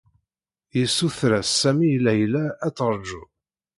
[0.79, 3.23] Yessuter-as Sami i Layla ad teṛju.